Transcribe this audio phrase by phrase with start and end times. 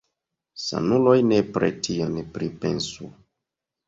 [0.61, 3.11] Sanuloj nepre tion pripensu.